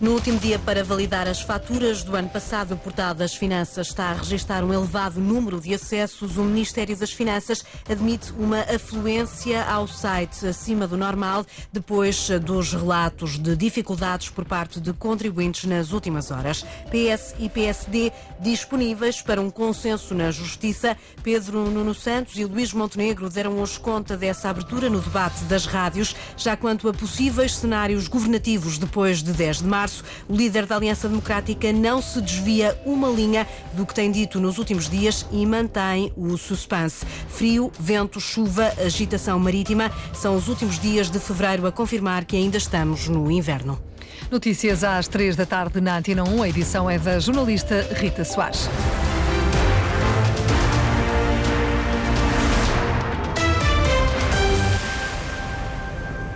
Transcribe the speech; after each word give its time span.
No 0.00 0.12
último 0.12 0.38
dia 0.38 0.60
para 0.60 0.84
validar 0.84 1.26
as 1.26 1.40
faturas 1.40 2.04
do 2.04 2.14
ano 2.14 2.28
passado, 2.28 2.74
o 2.74 2.78
Portal 2.78 3.12
das 3.14 3.34
Finanças 3.34 3.88
está 3.88 4.10
a 4.10 4.12
registrar 4.12 4.62
um 4.62 4.72
elevado 4.72 5.20
número 5.20 5.60
de 5.60 5.74
acessos. 5.74 6.36
O 6.36 6.44
Ministério 6.44 6.96
das 6.96 7.10
Finanças 7.10 7.64
admite 7.90 8.32
uma 8.38 8.60
afluência 8.60 9.64
ao 9.64 9.88
site 9.88 10.46
acima 10.46 10.86
do 10.86 10.96
normal 10.96 11.44
depois 11.72 12.30
dos 12.44 12.72
relatos 12.74 13.40
de 13.40 13.56
dificuldades 13.56 14.28
por 14.28 14.44
parte 14.44 14.78
de 14.78 14.92
contribuintes 14.92 15.64
nas 15.64 15.90
últimas 15.90 16.30
horas. 16.30 16.64
PS 16.92 17.34
e 17.36 17.48
PSD 17.48 18.12
disponíveis 18.38 19.20
para 19.20 19.40
um 19.40 19.50
consenso 19.50 20.14
na 20.14 20.30
Justiça. 20.30 20.96
Pedro 21.24 21.68
Nuno 21.72 21.92
Santos 21.92 22.36
e 22.36 22.44
Luís 22.44 22.72
Montenegro 22.72 23.28
deram 23.28 23.58
hoje 23.58 23.80
conta 23.80 24.16
dessa 24.16 24.48
abertura 24.48 24.88
no 24.88 25.00
debate 25.00 25.42
das 25.46 25.66
rádios, 25.66 26.14
já 26.36 26.56
quanto 26.56 26.88
a 26.88 26.94
possíveis 26.94 27.56
cenários 27.56 28.06
governativos 28.06 28.78
depois 28.78 29.24
de 29.24 29.32
10 29.32 29.58
de 29.58 29.64
março 29.64 29.87
março, 29.88 30.04
o 30.28 30.36
líder 30.36 30.66
da 30.66 30.76
Aliança 30.76 31.08
Democrática 31.08 31.72
não 31.72 32.02
se 32.02 32.20
desvia 32.20 32.78
uma 32.84 33.08
linha 33.08 33.46
do 33.72 33.86
que 33.86 33.94
tem 33.94 34.10
dito 34.10 34.38
nos 34.38 34.58
últimos 34.58 34.88
dias 34.88 35.26
e 35.32 35.44
mantém 35.46 36.12
o 36.16 36.36
suspense. 36.36 37.06
Frio, 37.28 37.72
vento, 37.80 38.20
chuva, 38.20 38.72
agitação 38.84 39.38
marítima 39.38 39.90
são 40.12 40.36
os 40.36 40.48
últimos 40.48 40.78
dias 40.78 41.10
de 41.10 41.18
fevereiro 41.18 41.66
a 41.66 41.72
confirmar 41.72 42.26
que 42.26 42.36
ainda 42.36 42.58
estamos 42.58 43.08
no 43.08 43.30
inverno. 43.30 43.80
Notícias 44.30 44.84
às 44.84 45.08
três 45.08 45.34
da 45.36 45.46
tarde 45.46 45.80
na 45.80 45.96
Antena 45.96 46.22
1. 46.22 46.42
A 46.42 46.48
edição 46.48 46.90
é 46.90 46.98
da 46.98 47.18
jornalista 47.18 47.80
Rita 47.94 48.24
Soares. 48.24 48.68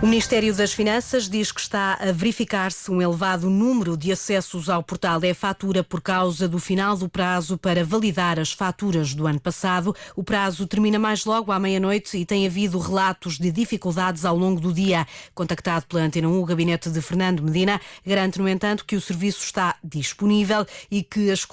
O 0.03 0.05
Ministério 0.05 0.53
das 0.53 0.73
Finanças 0.73 1.29
diz 1.29 1.49
que 1.49 1.61
está 1.61 1.93
a 1.93 2.11
verificar-se 2.11 2.91
um 2.91 3.01
elevado 3.01 3.49
número 3.49 3.95
de 3.95 4.11
acessos 4.11 4.67
ao 4.67 4.83
portal 4.83 5.23
e-fatura 5.23 5.81
por 5.81 6.01
causa 6.01 6.45
do 6.45 6.59
final 6.59 6.97
do 6.97 7.07
prazo 7.07 7.57
para 7.57 7.85
validar 7.85 8.37
as 8.37 8.51
faturas 8.51 9.13
do 9.13 9.25
ano 9.25 9.39
passado. 9.39 9.95
O 10.13 10.21
prazo 10.21 10.67
termina 10.67 10.99
mais 10.99 11.23
logo 11.23 11.53
à 11.53 11.57
meia-noite 11.57 12.17
e 12.17 12.25
tem 12.25 12.45
havido 12.45 12.77
relatos 12.79 13.37
de 13.37 13.49
dificuldades 13.49 14.25
ao 14.25 14.35
longo 14.35 14.59
do 14.59 14.73
dia. 14.73 15.07
Contactado 15.33 15.85
pela 15.85 16.03
Antena 16.03 16.27
1, 16.27 16.37
o 16.37 16.45
gabinete 16.45 16.89
de 16.89 17.01
Fernando 17.01 17.41
Medina 17.41 17.79
garante, 18.05 18.39
no 18.39 18.49
entanto, 18.49 18.83
que 18.83 18.97
o 18.97 19.01
serviço 19.01 19.41
está 19.41 19.77
disponível 19.81 20.67
e 20.91 21.01
que 21.01 21.31
as, 21.31 21.47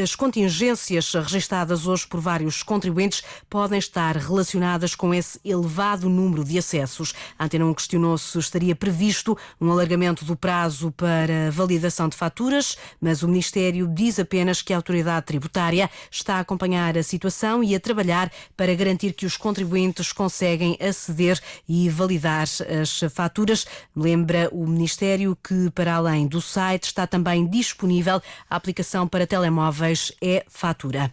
as 0.00 0.14
contingências 0.14 1.12
registadas 1.12 1.88
hoje 1.88 2.06
por 2.06 2.20
vários 2.20 2.62
contribuintes 2.62 3.24
podem 3.50 3.80
estar 3.80 4.16
relacionadas 4.16 4.94
com 4.94 5.12
esse 5.12 5.40
elevado 5.44 6.08
número 6.08 6.44
de 6.44 6.56
acessos. 6.56 7.12
A 7.36 7.46
Antena 7.46 7.66
1 7.66 7.74
questionou 7.74 7.95
questionou 7.96 8.18
se 8.18 8.38
estaria 8.38 8.76
previsto 8.76 9.36
um 9.60 9.70
alargamento 9.70 10.24
do 10.24 10.36
prazo 10.36 10.92
para 10.92 11.50
validação 11.50 12.08
de 12.08 12.16
faturas, 12.16 12.76
mas 13.00 13.22
o 13.22 13.28
Ministério 13.28 13.88
diz 13.88 14.18
apenas 14.18 14.60
que 14.60 14.72
a 14.72 14.76
autoridade 14.76 15.26
tributária 15.26 15.88
está 16.10 16.36
a 16.36 16.40
acompanhar 16.40 16.96
a 16.98 17.02
situação 17.02 17.64
e 17.64 17.74
a 17.74 17.80
trabalhar 17.80 18.30
para 18.56 18.74
garantir 18.74 19.14
que 19.14 19.24
os 19.24 19.36
contribuintes 19.36 20.12
conseguem 20.12 20.76
aceder 20.80 21.40
e 21.66 21.88
validar 21.88 22.46
as 22.82 23.00
faturas. 23.12 23.66
Lembra 23.94 24.50
o 24.52 24.66
Ministério 24.66 25.36
que, 25.42 25.70
para 25.70 25.94
além 25.94 26.26
do 26.26 26.40
site, 26.40 26.84
está 26.84 27.06
também 27.06 27.46
disponível 27.46 28.20
a 28.50 28.56
aplicação 28.56 29.08
para 29.08 29.26
telemóveis 29.26 30.12
e-fatura. 30.20 31.12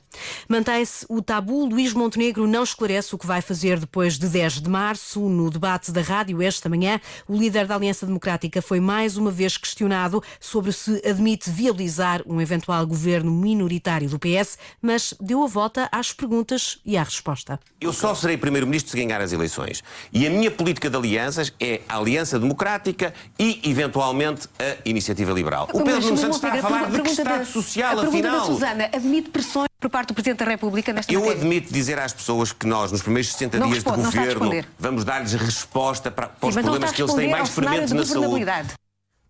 Mantém-se 0.50 1.06
o 1.10 1.22
tabu. 1.22 1.66
Luís 1.66 1.94
Montenegro 1.94 2.46
não 2.46 2.64
esclarece 2.64 3.16
o 3.16 3.18
que 3.18 3.28
vai 3.28 3.42
fazer 3.42 3.80
depois 3.80 4.20
de 4.20 4.28
10 4.28 4.62
de 4.62 4.70
março. 4.70 5.22
No 5.30 5.50
debate 5.50 5.92
da 5.92 6.02
rádio 6.02 6.42
esta 6.42 6.73
manhã, 6.74 7.00
o 7.28 7.38
líder 7.38 7.68
da 7.68 7.76
Aliança 7.76 8.06
Democrática 8.06 8.62
foi 8.62 8.80
mais 8.80 9.16
uma 9.16 9.30
vez 9.30 9.58
questionado 9.58 10.24
sobre 10.40 10.72
se 10.72 11.02
admite 11.08 11.50
viabilizar 11.52 12.24
um 12.26 12.42
eventual 12.42 12.86
governo 12.88 13.32
minoritário 13.32 14.10
do 14.10 14.18
PS, 14.18 14.58
mas 14.82 15.14
deu 15.22 15.44
a 15.44 15.48
volta 15.48 15.88
às 15.92 16.12
perguntas 16.12 16.80
e 16.84 16.98
à 16.98 17.04
resposta. 17.04 17.60
Eu 17.80 17.94
só 17.94 18.16
serei 18.16 18.38
primeiro-ministro 18.38 18.92
se 18.92 18.98
ganhar 18.98 19.22
as 19.22 19.32
eleições. 19.32 19.84
E 20.12 20.26
a 20.26 20.30
minha 20.30 20.50
política 20.50 20.90
de 20.90 20.96
alianças 20.96 21.54
é 21.60 21.82
a 21.88 21.98
Aliança 21.98 22.40
Democrática 22.40 23.14
e, 23.38 23.60
eventualmente, 23.64 24.48
a 24.58 24.78
Iniciativa 24.90 25.32
Liberal. 25.32 25.68
O 25.74 25.84
Pedro 25.84 26.02
Nuno 26.02 26.18
Santos 26.18 26.38
está 26.38 26.54
a 26.54 26.58
falar 26.58 26.90
de 26.90 27.02
que 27.02 27.10
Estado 27.10 27.46
social, 27.46 28.00
a 28.00 28.04
afinal. 28.08 28.46
Susana 28.46 28.90
admite 28.92 29.30
pressões 29.30 29.73
por 29.84 29.90
parte 29.90 30.08
do 30.10 30.14
Presidente 30.14 30.40
da 30.40 30.46
República 30.46 30.94
nesta 30.94 31.12
Eu 31.12 31.20
matéria? 31.20 31.42
admito 31.42 31.74
dizer 31.74 32.00
às 32.00 32.14
pessoas 32.14 32.54
que 32.54 32.66
nós, 32.66 32.90
nos 32.92 33.02
primeiros 33.02 33.32
60 33.34 33.60
não 33.60 33.68
dias 33.68 33.84
responde, 33.84 34.10
de 34.10 34.36
governo, 34.36 34.66
vamos 34.80 35.04
dar-lhes 35.04 35.34
resposta 35.34 36.10
para, 36.10 36.28
para 36.28 36.50
os 36.50 36.56
problemas 36.56 36.92
que 36.92 37.02
eles 37.02 37.14
têm 37.14 37.30
mais 37.30 37.50
ferventes 37.50 37.92
na 37.92 38.06
saúde. 38.06 38.46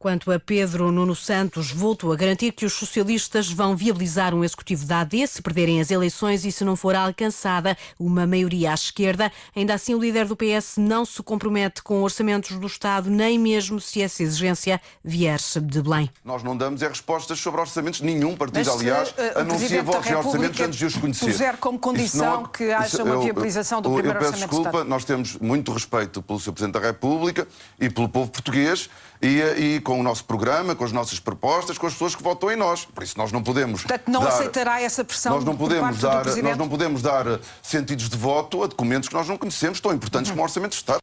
Quanto 0.03 0.33
a 0.33 0.37
Pedro 0.37 0.91
Nuno 0.91 1.15
Santos, 1.15 1.71
voltou 1.71 2.11
a 2.11 2.15
garantir 2.17 2.51
que 2.51 2.65
os 2.65 2.73
socialistas 2.73 3.49
vão 3.49 3.73
viabilizar 3.73 4.35
um 4.35 4.43
executivo 4.43 4.85
da 4.85 4.99
AD 4.99 5.25
se 5.25 5.41
perderem 5.41 5.79
as 5.79 5.91
eleições 5.91 6.43
e 6.43 6.51
se 6.51 6.65
não 6.65 6.75
for 6.75 6.93
alcançada 6.93 7.77
uma 7.97 8.27
maioria 8.27 8.71
à 8.71 8.73
esquerda. 8.73 9.31
Ainda 9.55 9.73
assim, 9.73 9.95
o 9.95 9.99
líder 9.99 10.25
do 10.25 10.35
PS 10.35 10.75
não 10.75 11.05
se 11.05 11.23
compromete 11.23 11.81
com 11.81 12.03
orçamentos 12.03 12.59
do 12.59 12.67
Estado, 12.67 13.09
nem 13.09 13.39
mesmo 13.39 13.79
se 13.79 14.01
essa 14.01 14.21
exigência 14.21 14.81
vier 15.01 15.39
de 15.39 15.81
Belém. 15.81 16.09
Nós 16.25 16.43
não 16.43 16.57
damos 16.57 16.81
é 16.81 16.89
respostas 16.89 17.39
sobre 17.39 17.61
orçamentos. 17.61 18.01
Nenhum 18.01 18.35
partido, 18.35 18.57
Mas, 18.57 18.67
aliás, 18.67 19.11
uh, 19.11 19.39
anuncia 19.39 19.81
votos 19.81 20.09
e 20.09 20.15
orçamentos 20.15 20.59
antes 20.59 20.79
de 20.79 20.85
os 20.85 20.97
conhecer. 20.97 21.27
puser 21.27 21.55
como 21.55 21.79
condição 21.79 22.41
não, 22.41 22.45
que 22.47 22.73
haja 22.73 22.87
isso, 22.87 23.03
uma 23.03 23.21
viabilização 23.21 23.81
do 23.81 23.87
eu, 23.87 23.93
primeiro 23.93 24.17
eu 24.17 24.19
peço 24.19 24.33
orçamento 24.33 24.63
desculpa, 24.63 24.83
nós 24.83 25.05
temos 25.05 25.37
muito 25.37 25.71
respeito 25.71 26.21
pelo 26.21 26.41
Sr. 26.41 26.51
Presidente 26.51 26.73
da 26.73 26.85
República 26.85 27.47
e 27.79 27.89
pelo 27.89 28.09
povo 28.09 28.29
português 28.29 28.89
e, 29.23 29.75
e, 29.75 29.79
com 29.79 29.99
o 29.99 30.03
nosso 30.03 30.25
programa, 30.25 30.75
com 30.75 30.83
as 30.83 30.91
nossas 30.91 31.19
propostas, 31.19 31.77
com 31.77 31.87
as 31.87 31.93
pessoas 31.93 32.13
que 32.13 32.21
votam 32.21 32.51
em 32.51 32.57
nós. 32.57 32.83
Por 32.83 33.03
isso 33.03 33.17
nós 33.17 33.31
não 33.31 33.41
podemos. 33.41 33.83
Portanto, 33.83 34.11
não 34.11 34.21
dar, 34.21 34.29
aceitará 34.29 34.81
essa 34.81 35.03
pressão. 35.03 35.35
Nós 35.35 35.45
não 35.45 35.55
podemos 35.55 35.99
dar, 35.99 36.25
nós 36.25 36.57
não 36.57 36.67
podemos 36.67 37.01
dar 37.01 37.39
sentidos 37.61 38.09
de 38.09 38.17
voto 38.17 38.63
a 38.63 38.67
documentos 38.67 39.07
que 39.07 39.15
nós 39.15 39.27
não 39.27 39.37
conhecemos, 39.37 39.79
tão 39.79 39.93
importantes 39.93 40.29
uhum. 40.29 40.35
como 40.35 40.41
o 40.41 40.45
Orçamento 40.45 40.71
de 40.71 40.77
Estado. 40.77 40.99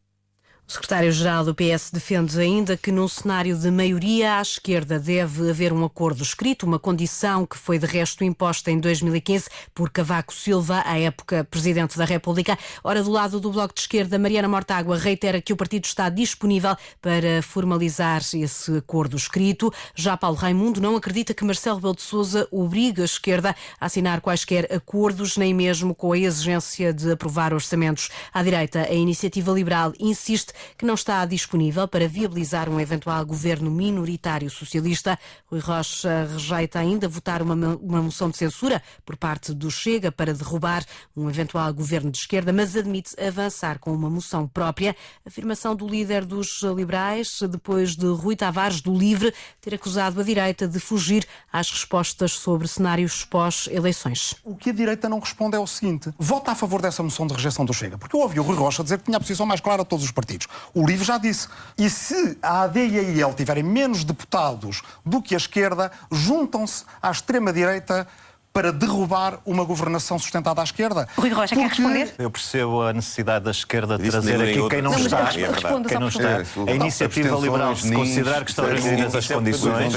O 0.70 0.72
secretário-geral 0.72 1.44
do 1.44 1.52
PS 1.52 1.90
defende 1.92 2.38
ainda 2.38 2.76
que, 2.76 2.92
num 2.92 3.08
cenário 3.08 3.58
de 3.58 3.68
maioria 3.72 4.38
à 4.38 4.40
esquerda, 4.40 5.00
deve 5.00 5.50
haver 5.50 5.72
um 5.72 5.84
acordo 5.84 6.22
escrito, 6.22 6.64
uma 6.64 6.78
condição 6.78 7.44
que 7.44 7.58
foi 7.58 7.76
de 7.76 7.86
resto 7.86 8.22
imposta 8.22 8.70
em 8.70 8.78
2015 8.78 9.48
por 9.74 9.90
Cavaco 9.90 10.32
Silva, 10.32 10.84
à 10.86 10.96
época 10.96 11.42
presidente 11.42 11.98
da 11.98 12.04
República. 12.04 12.56
Ora, 12.84 13.02
do 13.02 13.10
lado 13.10 13.40
do 13.40 13.50
Bloco 13.50 13.74
de 13.74 13.80
Esquerda, 13.80 14.16
Mariana 14.16 14.46
Mortágua 14.46 14.96
reitera 14.96 15.42
que 15.42 15.52
o 15.52 15.56
partido 15.56 15.86
está 15.86 16.08
disponível 16.08 16.76
para 17.02 17.42
formalizar 17.42 18.22
esse 18.32 18.76
acordo 18.76 19.16
escrito. 19.16 19.74
Já 19.96 20.16
Paulo 20.16 20.36
Raimundo 20.36 20.80
não 20.80 20.94
acredita 20.94 21.34
que 21.34 21.44
Marcelo 21.44 21.78
Rebelo 21.78 21.96
de 21.96 22.02
Sousa 22.02 22.46
obrigue 22.48 23.02
a 23.02 23.06
esquerda 23.06 23.56
a 23.80 23.86
assinar 23.86 24.20
quaisquer 24.20 24.72
acordos, 24.72 25.36
nem 25.36 25.52
mesmo 25.52 25.96
com 25.96 26.12
a 26.12 26.18
exigência 26.18 26.92
de 26.92 27.10
aprovar 27.10 27.52
orçamentos. 27.52 28.08
À 28.32 28.40
direita, 28.40 28.82
a 28.82 28.94
Iniciativa 28.94 29.50
Liberal 29.50 29.92
insiste 29.98 30.59
que 30.76 30.84
não 30.84 30.94
está 30.94 31.24
disponível 31.24 31.86
para 31.88 32.08
viabilizar 32.08 32.68
um 32.68 32.80
eventual 32.80 33.24
governo 33.24 33.70
minoritário 33.70 34.50
socialista. 34.50 35.18
Rui 35.46 35.60
Rocha 35.60 36.28
rejeita 36.32 36.78
ainda 36.78 37.08
votar 37.08 37.42
uma, 37.42 37.54
uma 37.54 38.02
moção 38.02 38.30
de 38.30 38.36
censura 38.36 38.82
por 39.04 39.16
parte 39.16 39.52
do 39.52 39.70
Chega 39.70 40.10
para 40.10 40.34
derrubar 40.34 40.84
um 41.16 41.28
eventual 41.28 41.72
governo 41.72 42.10
de 42.10 42.18
esquerda, 42.18 42.52
mas 42.52 42.76
admite 42.76 43.14
avançar 43.20 43.78
com 43.78 43.92
uma 43.92 44.10
moção 44.10 44.46
própria. 44.46 44.96
Afirmação 45.26 45.74
do 45.74 45.88
líder 45.88 46.24
dos 46.24 46.62
liberais, 46.62 47.38
depois 47.48 47.96
de 47.96 48.06
Rui 48.06 48.36
Tavares, 48.36 48.80
do 48.80 48.94
Livre, 48.94 49.32
ter 49.60 49.74
acusado 49.74 50.20
a 50.20 50.24
direita 50.24 50.66
de 50.66 50.78
fugir 50.78 51.26
às 51.52 51.70
respostas 51.70 52.32
sobre 52.32 52.66
cenários 52.68 53.24
pós-eleições. 53.24 54.34
O 54.44 54.54
que 54.54 54.70
a 54.70 54.72
direita 54.72 55.08
não 55.08 55.18
responde 55.18 55.56
é 55.56 55.58
o 55.58 55.66
seguinte: 55.66 56.10
vota 56.18 56.52
a 56.52 56.54
favor 56.54 56.80
dessa 56.82 57.02
moção 57.02 57.26
de 57.26 57.34
rejeição 57.34 57.64
do 57.64 57.72
Chega, 57.72 57.98
porque 57.98 58.14
eu 58.16 58.20
ouvi 58.20 58.38
o 58.40 58.42
Rui 58.42 58.56
Rocha 58.56 58.82
dizer 58.82 58.98
que 58.98 59.04
tinha 59.04 59.16
a 59.16 59.20
posição 59.20 59.46
mais 59.46 59.60
clara 59.60 59.82
de 59.82 59.88
todos 59.88 60.04
os 60.04 60.10
partidos. 60.10 60.46
O 60.74 60.86
livro 60.86 61.04
já 61.04 61.18
disse. 61.18 61.48
E 61.76 61.88
se 61.88 62.38
a 62.42 62.62
AD 62.62 62.86
e 62.86 62.98
a 62.98 63.02
IL 63.02 63.34
tiverem 63.34 63.62
menos 63.62 64.04
deputados 64.04 64.82
do 65.04 65.20
que 65.22 65.34
a 65.34 65.38
esquerda, 65.38 65.90
juntam-se 66.10 66.84
à 67.02 67.10
extrema-direita 67.10 68.06
para 68.52 68.72
derrubar 68.72 69.38
uma 69.46 69.64
governação 69.64 70.18
sustentada 70.18 70.60
à 70.60 70.64
esquerda. 70.64 71.08
Rui 71.16 71.30
Rocha, 71.30 71.54
Porque... 71.54 71.68
quer 71.68 71.68
responder? 71.68 72.14
Eu 72.18 72.30
percebo 72.30 72.82
a 72.82 72.92
necessidade 72.92 73.44
da 73.44 73.50
esquerda 73.50 73.96
de 73.96 74.10
trazer 74.10 74.40
aqui 74.40 74.68
quem 74.68 74.82
não, 74.82 74.90
não 74.90 74.98
está. 74.98 75.30
É 75.30 75.88
quem 75.88 76.00
não 76.00 76.08
está. 76.08 76.42
A 76.66 76.72
iniciativa 76.72 77.36
liberal, 77.36 77.76
se 77.76 77.92
considerar 77.92 78.44
que 78.44 78.50
estão 78.50 78.66
reunidas 78.66 79.14
as 79.14 79.28
condições, 79.28 79.94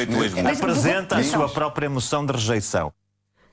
apresenta 0.57 1.17
a 1.17 1.23
sua 1.23 1.49
própria 1.49 1.89
moção 1.89 2.25
de 2.25 2.33
rejeição. 2.33 2.93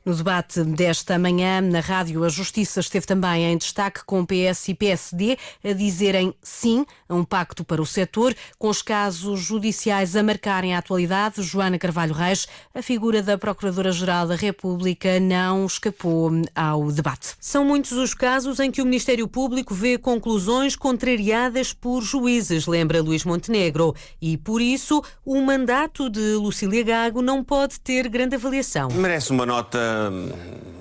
No 0.03 0.15
debate 0.15 0.65
desta 0.65 1.19
manhã, 1.19 1.61
na 1.61 1.81
rádio, 1.81 2.25
a 2.25 2.29
Justiça 2.31 2.81
esteve 2.81 3.05
também 3.05 3.45
em 3.45 3.59
destaque 3.59 4.03
com 4.07 4.25
PS 4.25 4.69
e 4.69 4.75
PSD 4.75 5.37
a 5.63 5.75
dizerem 5.75 6.33
sim 6.43 6.87
a 7.07 7.15
um 7.15 7.23
pacto 7.23 7.63
para 7.63 7.83
o 7.83 7.87
setor, 7.87 8.35
com 8.59 8.71
os 8.71 8.81
casos 8.81 9.41
judiciais 9.41 10.17
a 10.17 10.23
marcarem 10.23 10.75
a 10.75 10.79
atualidade. 10.79 11.43
Joana 11.43 11.79
Carvalho 11.79 12.15
Reis, 12.15 12.49
a 12.75 12.81
figura 12.81 13.23
da 13.23 13.37
Procuradora-Geral 13.37 14.27
da 14.27 14.37
República, 14.37 15.21
não 15.21 15.67
escapou 15.67 16.31
ao 16.55 16.91
debate. 16.91 17.35
São 17.39 17.63
muitos 17.63 17.93
os 17.93 18.15
casos 18.15 18.59
em 18.59 18.71
que 18.71 18.81
o 18.81 18.87
Ministério 18.87 19.29
Público 19.29 19.75
vê 19.75 19.99
conclusões 19.99 20.77
contrariadas 20.77 21.75
por 21.75 22.01
juízes, 22.01 22.67
lembra 22.67 23.03
Luís 23.03 23.23
Montenegro, 23.23 23.95
e 24.19 24.39
por 24.39 24.63
isso 24.63 25.05
o 25.27 25.43
mandato 25.43 26.09
de 26.09 26.37
Lucília 26.37 26.83
Gago 26.83 27.21
não 27.21 27.45
pode 27.45 27.79
ter 27.81 28.09
grande 28.09 28.37
avaliação. 28.37 28.89
Merece 28.93 29.31
uma 29.31 29.45
nota 29.45 29.90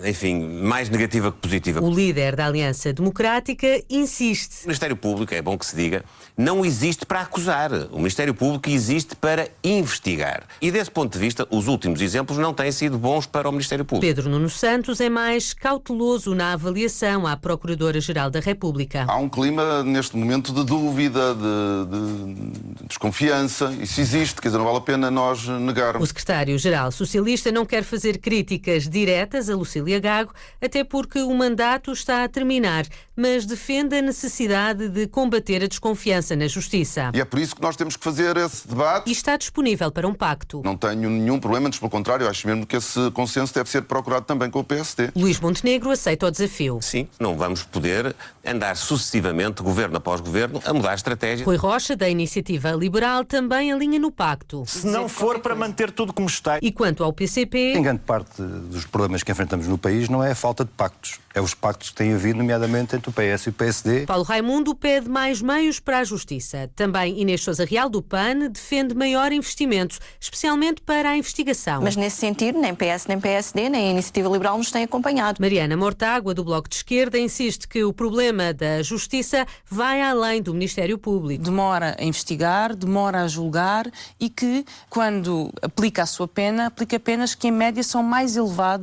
enfim, 0.03 0.39
mais 0.61 0.89
negativa 0.89 1.31
que 1.31 1.37
positiva. 1.39 1.81
O 1.81 1.93
líder 1.93 2.35
da 2.35 2.45
Aliança 2.45 2.93
Democrática 2.93 3.83
insiste. 3.89 4.63
O 4.63 4.67
Ministério 4.67 4.95
Público, 4.95 5.33
é 5.33 5.41
bom 5.41 5.57
que 5.57 5.65
se 5.65 5.75
diga, 5.75 6.03
não 6.37 6.63
existe 6.65 7.05
para 7.05 7.21
acusar. 7.21 7.71
O 7.91 7.97
Ministério 7.97 8.33
Público 8.33 8.69
existe 8.69 9.15
para 9.15 9.49
investigar. 9.63 10.43
E 10.61 10.71
desse 10.71 10.89
ponto 10.89 11.11
de 11.11 11.19
vista, 11.19 11.47
os 11.49 11.67
últimos 11.67 12.01
exemplos 12.01 12.37
não 12.37 12.53
têm 12.53 12.71
sido 12.71 12.97
bons 12.97 13.25
para 13.25 13.49
o 13.49 13.51
Ministério 13.51 13.83
Público. 13.83 14.07
Pedro 14.07 14.29
Nuno 14.29 14.49
Santos 14.49 15.01
é 15.01 15.09
mais 15.09 15.53
cauteloso 15.53 16.33
na 16.33 16.53
avaliação 16.53 17.27
à 17.27 17.35
Procuradora-Geral 17.35 18.29
da 18.29 18.39
República. 18.39 19.05
Há 19.07 19.17
um 19.17 19.27
clima, 19.27 19.83
neste 19.83 20.15
momento, 20.15 20.53
de 20.53 20.63
dúvida, 20.63 21.35
de, 21.35 22.77
de 22.77 22.87
desconfiança. 22.87 23.73
Isso 23.81 23.99
existe, 23.99 24.41
quer 24.41 24.47
dizer, 24.47 24.57
não 24.57 24.65
vale 24.65 24.77
a 24.77 24.81
pena 24.81 25.11
nós 25.11 25.45
negarmos. 25.45 26.03
O 26.03 26.07
secretário-geral 26.07 26.91
socialista 26.91 27.51
não 27.51 27.65
quer 27.65 27.83
fazer 27.83 28.17
críticas 28.17 28.87
diretas 28.99 29.49
a 29.49 29.55
Lucília 29.55 29.99
Gago, 29.99 30.33
até 30.61 30.83
porque 30.83 31.19
o 31.19 31.33
mandato 31.33 31.91
está 31.91 32.23
a 32.23 32.27
terminar, 32.27 32.85
mas 33.15 33.45
defende 33.45 33.95
a 33.97 34.01
necessidade 34.01 34.89
de 34.89 35.07
combater 35.07 35.63
a 35.63 35.67
desconfiança 35.67 36.35
na 36.35 36.47
Justiça. 36.47 37.11
E 37.13 37.21
é 37.21 37.25
por 37.25 37.39
isso 37.39 37.55
que 37.55 37.61
nós 37.61 37.75
temos 37.75 37.95
que 37.95 38.03
fazer 38.03 38.35
esse 38.37 38.67
debate. 38.67 39.09
E 39.09 39.11
está 39.11 39.37
disponível 39.37 39.91
para 39.91 40.07
um 40.07 40.13
pacto. 40.13 40.61
Não 40.63 40.75
tenho 40.75 41.09
nenhum 41.09 41.39
problema, 41.39 41.67
antes 41.67 41.79
pelo 41.79 41.89
contrário, 41.89 42.27
acho 42.27 42.45
mesmo 42.47 42.65
que 42.65 42.75
esse 42.75 43.11
consenso 43.11 43.53
deve 43.53 43.69
ser 43.69 43.83
procurado 43.83 44.25
também 44.25 44.49
com 44.49 44.59
o 44.59 44.63
PSD. 44.63 45.11
Luís 45.15 45.39
Montenegro 45.39 45.91
aceita 45.91 46.27
o 46.27 46.31
desafio. 46.31 46.79
Sim, 46.81 47.07
não 47.19 47.37
vamos 47.37 47.63
poder 47.63 48.15
andar 48.45 48.75
sucessivamente, 48.75 49.63
governo 49.63 49.97
após 49.97 50.19
governo, 50.21 50.61
a 50.65 50.73
mudar 50.73 50.91
a 50.91 50.95
estratégia. 50.95 51.45
Rui 51.45 51.55
Rocha, 51.55 51.95
da 51.95 52.09
Iniciativa 52.09 52.71
Liberal, 52.71 53.23
também 53.23 53.71
alinha 53.71 53.99
no 53.99 54.11
pacto. 54.11 54.63
Se 54.65 54.87
não 54.87 55.07
for 55.07 55.39
para 55.39 55.55
manter 55.55 55.91
tudo 55.91 56.11
como 56.13 56.27
está. 56.27 56.59
E 56.61 56.71
quanto 56.71 57.03
ao 57.03 57.13
PCP... 57.13 57.73
Em 57.75 57.81
grande 57.81 58.01
parte 58.01 58.41
dos 58.41 58.85
problemas 58.89 59.23
que 59.23 59.31
enfrentamos 59.31 59.67
no 59.67 59.77
país 59.77 60.09
não 60.09 60.23
é 60.23 60.31
a 60.31 60.35
falta 60.35 60.65
de 60.65 60.71
pactos, 60.71 61.19
é 61.33 61.39
os 61.39 61.53
pactos 61.53 61.89
que 61.89 61.95
têm 61.95 62.13
havido, 62.13 62.39
nomeadamente 62.39 62.95
entre 62.95 63.09
o 63.09 63.13
PS 63.13 63.45
e 63.45 63.49
o 63.49 63.53
PSD. 63.53 64.05
Paulo 64.05 64.23
Raimundo 64.23 64.73
pede 64.75 65.07
mais 65.07 65.41
meios 65.41 65.79
para 65.79 65.99
a 65.99 66.03
justiça. 66.03 66.69
Também 66.75 67.21
Inês 67.21 67.41
Sousa 67.41 67.65
Real, 67.65 67.89
do 67.89 68.01
PAN, 68.01 68.49
defende 68.51 68.95
maior 68.95 69.31
investimento, 69.31 69.97
especialmente 70.19 70.81
para 70.81 71.11
a 71.11 71.17
investigação. 71.17 71.81
Mas 71.81 71.95
nesse 71.95 72.17
sentido, 72.17 72.59
nem 72.59 72.73
PS, 72.73 73.05
nem 73.07 73.19
PSD, 73.19 73.69
nem 73.69 73.89
a 73.89 73.91
Iniciativa 73.91 74.27
Liberal 74.29 74.57
nos 74.57 74.71
têm 74.71 74.83
acompanhado. 74.83 75.39
Mariana 75.39 75.77
Mortágua, 75.77 76.33
do 76.33 76.43
Bloco 76.43 76.67
de 76.67 76.75
Esquerda, 76.75 77.19
insiste 77.19 77.67
que 77.67 77.83
o 77.83 77.93
problema 77.93 78.53
da 78.53 78.81
justiça 78.81 79.45
vai 79.69 80.01
além 80.01 80.41
do 80.41 80.53
Ministério 80.53 80.97
Público. 80.97 81.43
Demora 81.43 81.95
a 81.99 82.03
investigar, 82.03 82.75
demora 82.75 83.21
a 83.23 83.27
julgar 83.27 83.85
e 84.19 84.29
que, 84.29 84.65
quando 84.89 85.51
aplica 85.61 86.03
a 86.03 86.05
sua 86.05 86.27
pena, 86.27 86.67
aplica 86.67 86.99
penas 86.99 87.35
que, 87.35 87.47
em 87.47 87.51
média, 87.51 87.83
são 87.83 88.01
mais 88.01 88.35
elevadas 88.35 88.78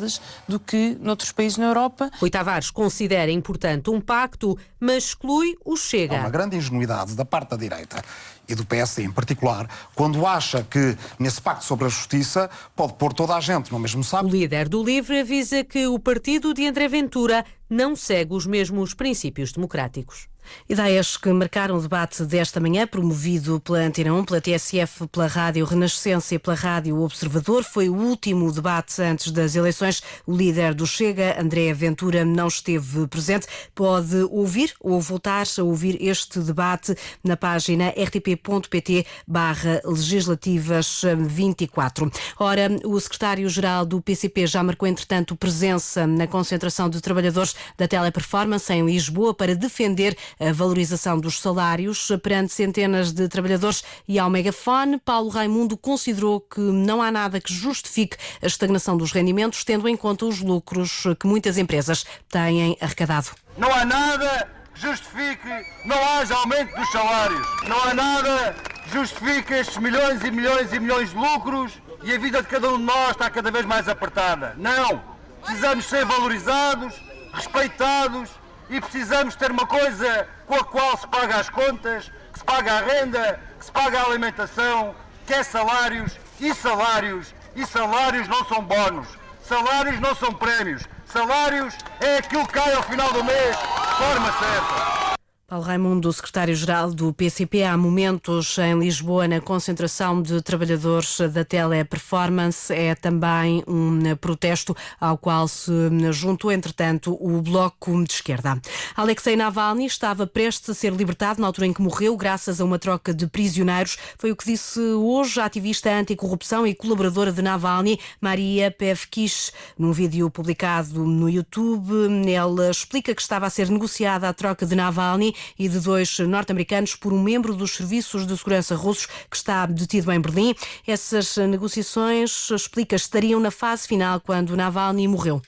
do 0.47 0.61
que 0.61 0.97
noutros 1.01 1.33
países 1.33 1.59
na 1.59 1.67
Europa. 1.67 2.11
Rui 2.19 2.31
Tavares 2.31 2.71
considera 2.71 3.31
importante 3.31 3.91
um 3.91 4.01
pacto, 4.01 4.57
mas 4.79 5.05
exclui 5.05 5.57
o 5.65 5.77
Chega. 5.77 6.17
Há 6.17 6.21
uma 6.21 6.31
grande 6.31 6.57
ingenuidade 6.57 7.15
da 7.15 7.25
parte 7.25 7.51
da 7.51 7.57
direita 7.57 8.03
e 8.49 8.55
do 8.55 8.65
PSD 8.65 9.03
em 9.03 9.11
particular, 9.11 9.69
quando 9.95 10.27
acha 10.27 10.63
que 10.63 10.97
nesse 11.19 11.41
pacto 11.41 11.65
sobre 11.65 11.87
a 11.87 11.89
justiça 11.89 12.49
pode 12.75 12.95
pôr 12.95 13.13
toda 13.13 13.35
a 13.35 13.41
gente 13.41 13.73
no 13.73 13.79
mesmo 13.79 14.05
saco. 14.05 14.27
O 14.27 14.31
líder 14.31 14.69
do 14.69 14.83
LIVRE 14.83 15.21
avisa 15.21 15.65
que 15.65 15.87
o 15.87 15.99
partido 15.99 16.55
de 16.55 16.67
André 16.67 16.89
Ventura 16.89 17.45
não 17.69 17.97
segue 17.97 18.35
os 18.35 18.47
mesmos 18.47 18.95
princípios 18.95 19.53
democráticos. 19.53 20.29
Ideias 20.69 21.17
que 21.17 21.29
marcaram 21.33 21.77
o 21.77 21.81
debate 21.81 22.25
desta 22.25 22.61
manhã, 22.61 22.87
promovido 22.87 23.61
pela 23.61 23.79
Antena 23.79 24.13
1, 24.15 24.25
pela 24.25 24.41
TSF, 24.41 25.07
pela 25.09 25.27
Rádio 25.27 25.65
Renascença 25.65 26.35
e 26.35 26.39
pela 26.39 26.57
Rádio 26.57 27.01
Observador. 27.01 27.65
Foi 27.65 27.89
o 27.89 27.95
último 27.95 28.51
debate 28.53 29.01
antes 29.03 29.31
das 29.31 29.55
eleições. 29.55 30.03
O 30.27 30.37
líder 30.37 30.75
do 30.75 30.87
Chega, 30.87 31.41
André 31.41 31.73
Ventura, 31.73 32.25
não 32.25 32.49
esteve 32.49 33.07
presente. 33.07 33.47
Pode 33.75 34.17
ouvir 34.31 34.75
ou 34.81 35.01
voltar 35.01 35.47
a 35.59 35.63
ouvir 35.63 35.97
este 36.01 36.41
debate 36.41 36.97
na 37.23 37.37
página 37.37 37.91
rtp.pt 37.91 39.07
barra 39.27 39.81
legislativas 39.85 41.03
24. 41.29 42.11
Ora, 42.39 42.71
o 42.85 42.99
secretário-geral 42.99 43.85
do 43.85 44.01
PCP 44.01 44.47
já 44.47 44.63
marcou, 44.63 44.89
entretanto, 44.89 45.37
presença 45.37 46.07
na 46.07 46.27
concentração 46.27 46.89
de 46.89 47.01
trabalhadores 47.01 47.55
da 47.77 47.87
Teleperformance 47.87 48.73
em 48.73 48.85
Lisboa 48.85 49.35
para 49.35 49.55
defender 49.55 50.17
a 50.39 50.53
valorização 50.53 51.19
dos 51.19 51.41
salários 51.41 52.09
perante 52.23 52.53
centenas 52.53 53.13
de 53.13 53.29
trabalhadores 53.29 53.83
e 54.07 54.19
ao 54.19 54.31
megafone. 54.31 54.99
Paulo 54.99 55.29
Raimundo 55.29 55.77
considerou 55.77 56.41
que 56.41 56.61
não 56.61 57.03
há 57.03 57.11
nada 57.11 57.41
que 57.41 57.53
justifique 57.53 58.17
a 58.43 58.47
estagnação 58.47 58.97
dos 58.97 59.13
rendimentos, 59.13 59.65
tendo 59.65 59.89
em 59.89 59.97
conta 59.97 60.27
os 60.27 60.41
lucros 60.41 61.05
que 61.19 61.27
muitas 61.27 61.59
empresas 61.59 62.05
têm 62.29 62.77
arrecadado. 62.81 63.31
Não 63.57 63.73
há 63.73 63.85
nada 63.85 64.49
que 64.75 64.81
justifique 64.81 65.49
não 65.85 65.97
haja 65.97 66.35
aumento 66.35 66.75
dos 66.77 66.91
salários. 66.91 67.47
Não 67.67 67.83
há 67.85 67.95
nada 67.95 68.57
que 68.85 68.91
justifique 68.91 69.55
estes 69.55 69.79
milhões 69.79 70.23
e 70.23 70.31
milhões 70.31 70.73
e 70.73 70.79
milhões 70.79 71.11
de 71.11 71.17
lucros 71.17 71.73
e 72.05 72.13
a 72.13 72.19
vida 72.19 72.43
de 72.43 72.49
cada 72.49 72.69
um 72.69 72.77
de 72.77 72.85
nós 72.85 73.11
está 73.13 73.31
cada 73.31 73.51
vez 73.51 73.65
mais 73.65 73.89
apertada. 73.89 74.55
Não! 74.59 75.17
Precisamos 75.43 75.85
ser 75.87 76.05
valorizados, 76.05 76.95
respeitados 77.33 78.31
e 78.69 78.81
precisamos 78.81 79.37
ter 79.37 79.51
uma 79.51 79.67
coisa 79.67 80.29
com 80.47 80.55
a 80.55 80.65
qual 80.65 80.97
se 80.97 81.07
paga 81.09 81.37
as 81.37 81.49
contas, 81.49 82.11
que 82.33 82.39
se 82.39 82.45
paga 82.45 82.73
a 82.75 82.81
renda, 82.81 83.41
que 83.59 83.65
se 83.65 83.73
paga 83.73 84.01
a 84.01 84.07
alimentação, 84.07 84.95
que 85.27 85.35
é 85.35 85.43
salários 85.43 86.19
e 86.41 86.55
salários. 86.55 87.35
E 87.55 87.65
salários 87.65 88.29
não 88.29 88.45
são 88.45 88.63
bónus, 88.63 89.09
salários 89.43 89.99
não 89.99 90.15
são 90.15 90.33
prémios, 90.35 90.83
salários 91.07 91.75
é 92.01 92.19
aquilo 92.19 92.47
que 92.47 92.53
cai 92.53 92.75
ao 92.75 92.83
final 92.83 93.11
do 93.13 93.25
mês 93.25 93.57
de 93.57 93.97
forma 93.97 94.33
certa. 94.33 95.06
Paulo 95.49 95.65
Raimundo, 95.65 96.13
secretário-geral 96.13 96.91
do 96.91 97.13
PCP, 97.13 97.63
há 97.63 97.77
momentos 97.77 98.59
em 98.59 98.77
Lisboa 98.77 99.29
na 99.29 99.41
concentração 99.41 100.21
de 100.21 100.43
trabalhadores 100.43 101.21
da 101.33 101.45
Teleperformance. 101.45 102.75
É 102.75 102.97
também 102.97 103.63
um 103.65 104.17
protesto 104.17 104.77
ao 105.01 105.17
qual 105.17 105.47
se 105.47 105.71
juntou, 106.11 106.51
entretanto, 106.51 107.17
o 107.21 107.41
Bloco 107.41 108.03
de 108.03 108.15
Esquerda. 108.15 108.61
Alexei 108.97 109.37
Navalny 109.37 109.87
estava 109.87 110.27
prestes 110.27 110.69
a 110.71 110.75
ser 110.75 110.93
libertado 110.93 111.41
na 111.41 111.47
altura 111.47 111.69
em 111.69 111.73
que 111.73 111.81
morreu, 111.81 112.17
graças 112.17 112.61
a 112.61 112.65
uma 112.65 112.77
troca 112.77 113.15
de 113.15 113.29
prisioneiros. 113.29 113.97
Foi 114.19 114.33
o 114.33 114.37
que 114.37 114.47
disse 114.47 114.81
hoje 114.81 115.41
a 115.41 115.45
ativista 115.45 115.93
anticorrupção 115.93 116.67
e 116.67 116.75
colaboradora 116.75 117.31
de 117.31 117.41
Navalny, 117.41 118.01
Maria 118.21 118.69
Pevkish, 118.69 119.53
num 119.79 119.93
vídeo 119.93 120.29
publicado 120.29 121.05
no 121.05 121.31
YouTube. 121.31 121.93
Ela 122.29 122.69
explica 122.69 123.15
que 123.15 123.23
estava 123.23 123.47
a 123.47 123.51
ser 123.51 123.71
negociada 123.71 124.29
a 124.29 124.35
troca 124.35 124.67
de 124.67 124.75
Navalny 124.75 125.36
e 125.59 125.69
de 125.69 125.81
dois 125.81 126.19
norte-americanos 126.19 126.95
por 126.95 127.13
um 127.13 127.23
membro 127.23 127.55
dos 127.55 127.73
serviços 127.73 128.27
de 128.27 128.37
segurança 128.37 128.75
russos 128.75 129.07
que 129.31 129.37
está 129.37 129.67
detido 129.67 130.11
em 130.13 130.21
Berlim. 130.21 130.55
Essas 130.87 131.37
negociações, 131.37 132.51
explica, 132.51 132.97
estariam 132.97 133.41
na 133.41 133.51
fase 133.51 133.87
final 133.87 134.21
quando 134.21 134.57
Navalny 134.57 135.09
morreu. 135.09 135.43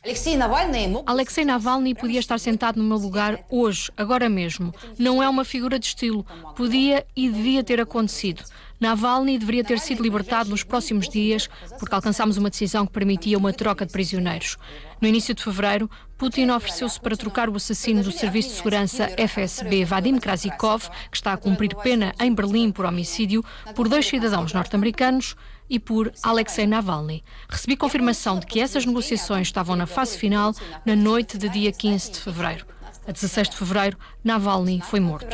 Alexei 1.06 1.44
Navalny 1.44 1.94
podia 1.94 2.20
estar 2.20 2.38
sentado 2.38 2.80
no 2.80 2.88
meu 2.88 2.98
lugar 2.98 3.44
hoje, 3.50 3.90
agora 3.96 4.28
mesmo. 4.28 4.74
Não 4.98 5.22
é 5.22 5.28
uma 5.28 5.44
figura 5.44 5.78
de 5.78 5.86
estilo. 5.86 6.24
Podia 6.56 7.06
e 7.16 7.28
devia 7.28 7.62
ter 7.64 7.80
acontecido. 7.80 8.42
Navalny 8.80 9.38
deveria 9.38 9.64
ter 9.64 9.78
sido 9.80 10.02
libertado 10.02 10.50
nos 10.50 10.62
próximos 10.62 11.08
dias, 11.08 11.48
porque 11.78 11.94
alcançámos 11.94 12.36
uma 12.36 12.50
decisão 12.50 12.86
que 12.86 12.92
permitia 12.92 13.36
uma 13.36 13.52
troca 13.52 13.84
de 13.84 13.92
prisioneiros. 13.92 14.56
No 15.00 15.08
início 15.08 15.34
de 15.34 15.42
fevereiro, 15.42 15.90
Putin 16.16 16.50
ofereceu-se 16.50 17.00
para 17.00 17.16
trocar 17.16 17.48
o 17.48 17.56
assassino 17.56 18.02
do 18.02 18.12
Serviço 18.12 18.50
de 18.50 18.54
Segurança 18.56 19.08
FSB, 19.16 19.84
Vadim 19.84 20.18
Krasikov, 20.18 20.88
que 21.10 21.16
está 21.16 21.32
a 21.32 21.36
cumprir 21.36 21.74
pena 21.76 22.12
em 22.20 22.32
Berlim 22.34 22.70
por 22.72 22.84
homicídio, 22.84 23.44
por 23.74 23.88
dois 23.88 24.06
cidadãos 24.06 24.52
norte-americanos 24.52 25.36
e 25.70 25.78
por 25.78 26.12
Alexei 26.22 26.66
Navalny. 26.66 27.22
Recebi 27.48 27.76
confirmação 27.76 28.40
de 28.40 28.46
que 28.46 28.60
essas 28.60 28.86
negociações 28.86 29.48
estavam 29.48 29.76
na 29.76 29.86
fase 29.86 30.16
final 30.16 30.52
na 30.84 30.96
noite 30.96 31.36
de 31.36 31.48
dia 31.48 31.72
15 31.72 32.12
de 32.12 32.20
fevereiro. 32.20 32.66
A 33.06 33.12
16 33.12 33.50
de 33.50 33.56
fevereiro, 33.56 33.98
Navalny 34.24 34.80
foi 34.82 35.00
morto. 35.00 35.26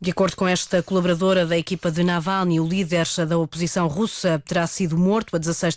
De 0.00 0.12
acordo 0.12 0.36
com 0.36 0.46
esta 0.46 0.80
colaboradora 0.80 1.44
da 1.44 1.58
equipa 1.58 1.90
de 1.90 2.04
Navalny, 2.04 2.60
o 2.60 2.64
líder 2.64 3.04
da 3.26 3.36
oposição 3.36 3.88
russa 3.88 4.40
terá 4.46 4.64
sido 4.64 4.96
morto 4.96 5.34
a 5.34 5.40
16 5.40 5.76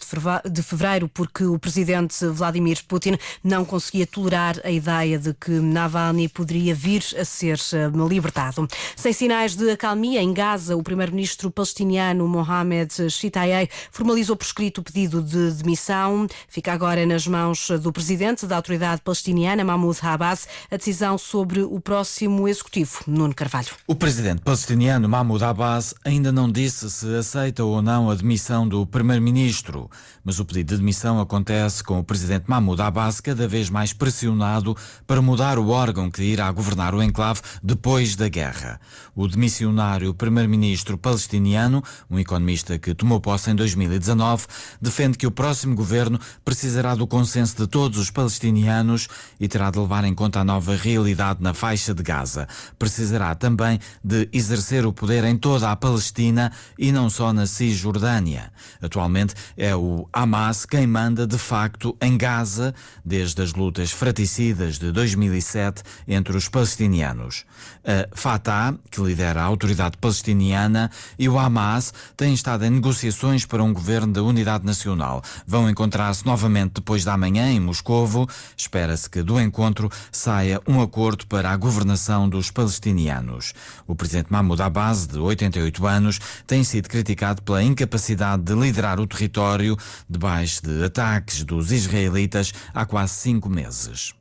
de 0.52 0.62
fevereiro 0.62 1.08
porque 1.08 1.44
o 1.44 1.58
presidente 1.58 2.28
Vladimir 2.28 2.84
Putin 2.88 3.18
não 3.44 3.66
conseguia 3.66 4.06
tolerar 4.06 4.62
a 4.64 4.70
ideia 4.70 5.18
de 5.18 5.34
que 5.34 5.50
Navalny 5.50 6.30
poderia 6.30 6.76
vir 6.76 7.04
a 7.20 7.26
ser 7.26 7.60
eh, 7.74 7.90
libertado. 8.08 8.68
Sem 8.96 9.12
sinais 9.12 9.56
de 9.56 9.72
acalmia 9.72 10.22
em 10.22 10.32
Gaza, 10.32 10.78
o 10.78 10.84
primeiro-ministro 10.84 11.50
palestiniano 11.50 12.28
Mohamed 12.28 13.10
Shitayeh 13.10 13.72
formalizou 13.92 14.36
por 14.36 14.46
escrito 14.46 14.82
o 14.82 14.84
pedido 14.84 15.24
de 15.24 15.52
demissão. 15.54 16.28
Fica 16.48 16.72
agora 16.72 17.08
nas 17.08 17.26
mãos 17.26 17.72
do 17.82 17.92
presidente 17.92 18.46
da 18.46 18.58
autoridade 18.58 19.02
palestiniana, 19.02 19.64
Mahmoud 19.64 19.98
Abbas, 20.04 20.48
a 20.70 20.78
decisão 20.78 21.18
sobre 21.18 21.64
o 21.64 21.80
próximo 21.80 22.48
executivo, 22.48 23.00
Nuno 23.08 23.34
Carvalho 23.34 23.72
presidente 24.12 24.42
palestiniano 24.42 25.08
Mahmoud 25.08 25.42
Abbas 25.42 25.96
ainda 26.04 26.34
não 26.34 26.52
disse 26.52 26.92
se 26.92 27.16
aceita 27.16 27.64
ou 27.64 27.82
não 27.82 28.10
a 28.10 28.14
demissão 28.16 28.68
do 28.68 28.86
primeiro-ministro, 28.86 29.90
mas 30.22 30.38
o 30.38 30.44
pedido 30.44 30.74
de 30.74 30.80
demissão 30.80 31.22
acontece 31.22 31.82
com 31.82 31.98
o 31.98 32.04
presidente 32.04 32.44
Mahmoud 32.46 32.82
Abbas 32.82 33.22
cada 33.22 33.48
vez 33.48 33.70
mais 33.70 33.94
pressionado 33.94 34.76
para 35.08 35.22
mudar 35.22 35.58
o 35.58 35.70
órgão 35.70 36.12
que 36.12 36.24
irá 36.24 36.52
governar 36.52 36.94
o 36.94 37.02
enclave 37.02 37.40
depois 37.64 38.18
da 38.18 38.28
guerra. 38.28 38.82
O 39.16 39.30
demissionário 39.30 40.14
primeiro-ministro 40.14 40.98
palestiniano, 40.98 41.82
um 42.10 42.20
economista 42.20 42.78
que 42.78 42.94
tomou 42.94 43.22
posse 43.22 43.52
em 43.52 43.56
2019, 43.56 44.46
defende 44.82 45.18
que 45.18 45.28
o 45.28 45.32
próximo 45.32 45.74
governo 45.74 46.20
precisará 46.44 46.96
do 46.96 47.08
consenso 47.08 47.56
de 47.56 47.66
todos 47.66 47.98
os 47.98 48.12
palestinianos 48.12 49.08
e 49.40 49.48
terá 49.48 49.72
de 49.72 49.80
levar 49.80 50.04
em 50.04 50.14
conta 50.14 50.42
a 50.42 50.44
nova 50.44 50.76
realidade 50.76 51.42
na 51.42 51.54
faixa 51.54 51.94
de 51.94 52.04
Gaza. 52.04 52.46
Precisará 52.78 53.34
também 53.36 53.80
de 54.04 54.28
exercer 54.34 54.86
o 54.86 54.94
poder 54.94 55.24
em 55.24 55.38
toda 55.38 55.72
a 55.72 55.76
Palestina 55.76 56.52
e 56.78 56.92
não 56.92 57.10
só 57.10 57.32
na 57.32 57.46
Cisjordânia. 57.46 58.52
Atualmente 58.82 59.34
é 59.56 59.76
o 59.76 60.08
Hamas 60.12 60.66
quem 60.66 60.88
manda 60.88 61.28
de 61.28 61.38
facto 61.38 61.96
em 62.02 62.18
Gaza, 62.18 62.74
desde 63.06 63.42
as 63.42 63.54
lutas 63.54 63.92
fraticidas 63.92 64.80
de 64.80 64.92
2007 64.92 65.84
entre 66.08 66.36
os 66.36 66.48
palestinianos. 66.48 67.46
A 67.84 68.16
Fatah, 68.16 68.76
que 68.90 69.02
lidera 69.02 69.42
a 69.42 69.46
autoridade 69.46 69.98
palestiniana, 69.98 70.90
e 71.18 71.28
o 71.30 71.38
Hamas 71.38 71.94
têm 72.16 72.34
estado 72.34 72.66
em 72.66 72.70
negociações 72.70 73.46
para 73.46 73.64
um 73.64 73.74
governo 73.74 74.14
da 74.14 74.24
unidade 74.24 74.66
nacional. 74.66 75.22
Vão 75.46 75.70
encontrar-se 75.70 76.26
novamente 76.26 76.74
depois 76.76 77.04
da 77.04 77.18
manhã 77.18 77.52
em 77.52 77.60
Moscovo. 77.60 78.28
Espera-se 78.56 79.10
que 79.10 79.24
do 79.24 79.40
encontro 79.40 79.90
saia 80.12 80.62
um 80.68 80.82
acordo 80.82 81.26
para 81.28 81.52
a 81.52 81.58
governação 81.58 82.28
dos 82.28 82.52
palestinianos. 82.52 83.54
O 83.92 83.96
presidente 83.96 84.32
Mahmoud 84.32 84.62
Abbas, 84.62 85.06
de 85.06 85.20
88 85.20 85.86
anos, 85.86 86.18
tem 86.48 86.64
sido 86.64 86.88
criticado 86.88 87.42
pela 87.42 87.62
incapacidade 87.62 88.42
de 88.42 88.54
liderar 88.54 89.02
o 89.02 89.06
território 89.06 89.78
debaixo 90.10 90.62
de 90.64 90.86
ataques 90.86 91.44
dos 91.44 91.74
israelitas 91.74 92.54
há 92.74 92.86
quase 92.86 93.16
cinco 93.16 93.50
meses. 93.50 94.14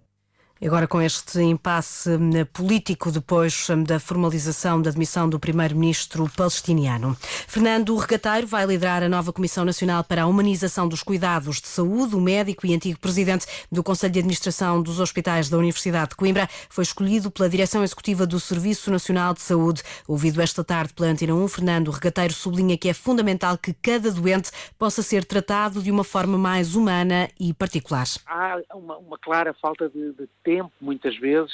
Agora, 0.63 0.87
com 0.87 1.01
este 1.01 1.41
impasse 1.41 2.11
hum, 2.11 2.45
político 2.53 3.11
depois 3.11 3.71
hum, 3.71 3.83
da 3.83 3.99
formalização 3.99 4.83
da 4.83 4.91
demissão 4.91 5.27
do 5.27 5.41
primeiro-ministro 5.41 6.31
palestiniano, 6.37 7.17
Fernando 7.49 7.97
Regateiro 7.97 8.47
vai 8.47 8.67
liderar 8.67 9.03
a 9.03 9.09
nova 9.09 9.33
Comissão 9.33 9.65
Nacional 9.65 10.05
para 10.05 10.25
a 10.25 10.27
Humanização 10.27 10.87
dos 10.87 11.03
Cuidados 11.03 11.63
de 11.63 11.67
Saúde. 11.67 12.15
O 12.15 12.21
médico 12.21 12.67
e 12.67 12.75
antigo 12.75 13.01
presidente 13.01 13.47
do 13.73 13.83
Conselho 13.83 14.13
de 14.13 14.19
Administração 14.19 14.83
dos 14.83 15.01
Hospitais 15.01 15.49
da 15.49 15.57
Universidade 15.57 16.11
de 16.11 16.17
Coimbra 16.17 16.47
foi 16.69 16.85
escolhido 16.85 17.31
pela 17.31 17.49
Direção 17.49 17.83
Executiva 17.83 18.27
do 18.27 18.39
Serviço 18.39 18.91
Nacional 18.91 19.33
de 19.33 19.41
Saúde. 19.41 19.83
Ouvido 20.07 20.43
esta 20.43 20.63
tarde 20.63 20.93
pela 20.93 21.09
Antena 21.09 21.35
1, 21.35 21.49
Fernando 21.49 21.91
Regateiro 21.91 22.35
sublinha 22.35 22.77
que 22.77 22.91
é 22.91 22.93
fundamental 22.93 23.57
que 23.57 23.73
cada 23.73 24.13
doente 24.13 24.51
possa 24.79 25.03
ser 25.03 25.25
tratado 25.25 25.83
de 25.83 25.91
uma 25.91 26.05
forma 26.05 26.37
mais 26.37 26.75
humana 26.75 27.31
e 27.41 27.55
particular. 27.55 28.07
Há 28.27 28.59
uma, 28.75 28.99
uma 28.99 29.19
clara 29.19 29.55
falta 29.55 29.89
de, 29.89 30.13
de 30.13 30.29
tempo, 30.51 30.73
muitas 30.81 31.17
vezes, 31.17 31.53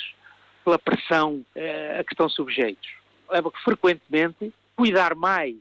pela 0.65 0.79
pressão 0.79 1.45
eh, 1.55 1.99
a 2.01 2.05
que 2.05 2.15
estão 2.15 2.31
sujeitos. 2.31 2.89
Leva 3.29 3.51
que, 3.53 3.63
frequentemente, 3.63 4.53
cuidar 4.75 5.15
mais 5.15 5.57